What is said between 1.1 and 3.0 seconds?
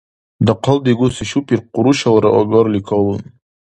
шупир къурушалра агарли